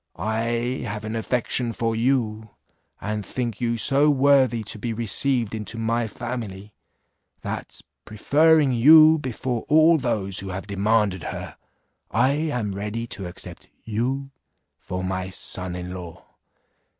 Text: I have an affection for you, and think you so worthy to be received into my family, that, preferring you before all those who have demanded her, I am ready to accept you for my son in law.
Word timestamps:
I 0.15 0.81
have 0.83 1.05
an 1.05 1.15
affection 1.15 1.73
for 1.73 1.95
you, 1.95 2.49
and 2.99 3.23
think 3.23 3.61
you 3.61 3.77
so 3.77 4.09
worthy 4.09 4.63
to 4.63 4.79
be 4.79 4.93
received 4.93 5.53
into 5.53 5.77
my 5.77 6.07
family, 6.07 6.73
that, 7.41 7.81
preferring 8.03 8.71
you 8.73 9.19
before 9.19 9.61
all 9.67 9.99
those 9.99 10.39
who 10.39 10.49
have 10.49 10.65
demanded 10.65 11.21
her, 11.25 11.55
I 12.09 12.31
am 12.31 12.73
ready 12.73 13.05
to 13.13 13.27
accept 13.27 13.69
you 13.83 14.31
for 14.79 15.03
my 15.03 15.29
son 15.29 15.75
in 15.75 15.93
law. 15.93 16.25